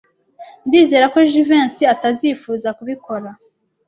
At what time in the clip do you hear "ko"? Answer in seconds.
1.13-1.19